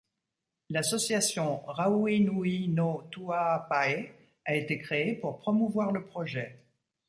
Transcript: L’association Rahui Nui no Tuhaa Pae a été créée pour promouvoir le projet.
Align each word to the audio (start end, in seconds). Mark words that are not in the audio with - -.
L’association 0.71 1.59
Rahui 1.67 2.21
Nui 2.21 2.67
no 2.69 3.03
Tuhaa 3.11 3.67
Pae 3.69 4.11
a 4.45 4.55
été 4.55 4.79
créée 4.79 5.13
pour 5.13 5.37
promouvoir 5.37 5.91
le 5.91 6.03
projet. 6.05 6.57